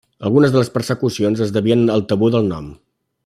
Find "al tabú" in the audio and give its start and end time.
1.97-2.31